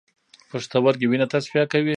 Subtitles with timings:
[0.49, 1.89] پښتورګي وینه تصفیه کوي